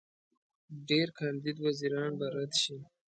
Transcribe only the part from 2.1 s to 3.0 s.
به رد شي.